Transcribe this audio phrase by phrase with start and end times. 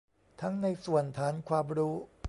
[0.41, 1.93] ทั้งในส่วนฐานความรู้